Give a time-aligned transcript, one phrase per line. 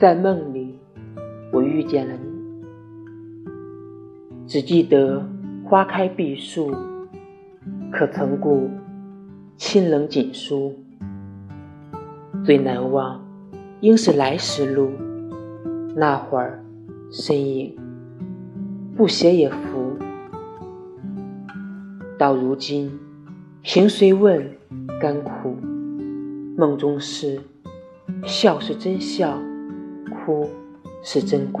[0.00, 0.78] 在梦里，
[1.52, 2.30] 我遇见了你。
[4.46, 5.22] 只记得
[5.62, 6.74] 花开碧树，
[7.92, 8.70] 可曾顾
[9.58, 10.74] 清冷锦书？
[12.42, 13.22] 最难忘，
[13.80, 14.90] 应是来时路。
[15.94, 16.64] 那会儿，
[17.12, 17.76] 身影
[18.96, 19.98] 不写也浮。
[22.16, 22.90] 到如今，
[23.60, 24.50] 凭谁问
[24.98, 25.54] 甘苦？
[26.56, 27.38] 梦中事，
[28.24, 29.38] 笑是真笑，
[30.30, 30.48] 哭
[31.02, 31.60] 是真哭。